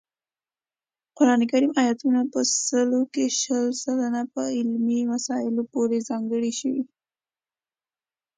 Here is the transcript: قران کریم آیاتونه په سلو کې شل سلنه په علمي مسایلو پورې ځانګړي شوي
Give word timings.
قران 1.17 1.41
کریم 1.51 1.71
آیاتونه 1.81 2.19
په 2.33 2.39
سلو 2.67 3.01
کې 3.13 3.25
شل 3.41 3.65
سلنه 3.83 4.21
په 4.33 4.41
علمي 4.57 4.99
مسایلو 5.13 5.63
پورې 5.73 6.05
ځانګړي 6.09 6.51
شوي 6.59 6.83